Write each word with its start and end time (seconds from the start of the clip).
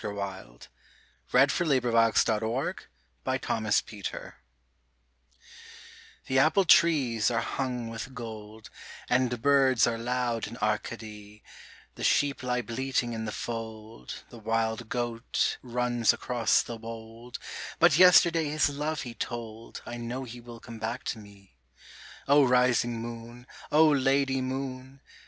O 0.03 0.09
loved 0.09 0.67
for 1.27 1.37
ever 1.39 1.63
evermore 1.75 1.95
I 1.95 2.05
ENDYMION 2.07 2.83
(for 3.37 3.61
music) 3.61 4.09
THE 6.25 6.39
apple 6.39 6.65
trees 6.65 7.29
are 7.29 7.41
hung 7.41 7.87
with 7.87 8.15
gold, 8.15 8.71
And 9.07 9.39
birds 9.43 9.85
are 9.85 9.99
loud 9.99 10.47
in 10.47 10.57
Arcady, 10.57 11.43
The 11.93 12.03
sheep 12.03 12.41
lie 12.41 12.63
bleating 12.63 13.13
in 13.13 13.25
the 13.25 13.31
fold, 13.31 14.23
The 14.31 14.39
wild 14.39 14.89
goat 14.89 15.59
runs 15.61 16.13
across 16.13 16.63
the 16.63 16.77
wold, 16.77 17.37
But 17.77 17.99
yesterday 17.99 18.45
his 18.45 18.69
love 18.69 19.01
he 19.03 19.13
told, 19.13 19.83
I 19.85 19.97
know 19.97 20.23
he 20.23 20.41
will 20.41 20.59
come 20.59 20.79
back 20.79 21.03
to 21.13 21.19
me. 21.19 21.57
O 22.27 22.43
rising 22.43 22.99
moon! 23.03 23.45
O 23.71 23.87
Lady 23.89 24.41
moon 24.41 24.99